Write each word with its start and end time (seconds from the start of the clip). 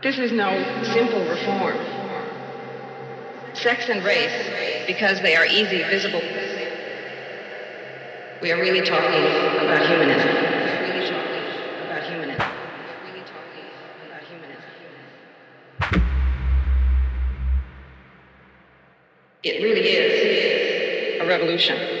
This 0.00 0.16
is 0.16 0.30
no 0.30 0.50
simple 0.84 1.24
reform. 1.28 1.76
Sex 3.54 3.88
and 3.88 4.04
race, 4.04 4.86
because 4.86 5.20
they 5.22 5.34
are 5.34 5.44
easy, 5.44 5.82
visible. 5.82 6.22
We 8.40 8.52
are 8.52 8.60
really 8.60 8.82
talking 8.82 9.24
about 9.58 9.84
humanism. 9.88 10.28
It 19.42 19.62
really 19.62 19.80
is 19.80 21.22
a 21.22 21.26
revolution. 21.26 21.97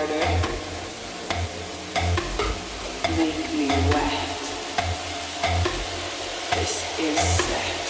Harder. 0.00 0.28
Make 3.16 3.52
me 3.52 3.68
wet. 3.68 4.28
This 6.54 6.98
is 6.98 7.18
sex. 7.20 7.89